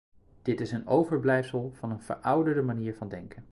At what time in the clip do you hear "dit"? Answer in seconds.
0.41-0.61